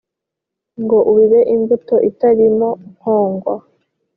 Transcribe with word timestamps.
ngo 0.83 0.97
ubibe 1.11 1.39
imbuto 1.55 1.95
itarimo 2.09 2.69
nkongwa 2.91 3.55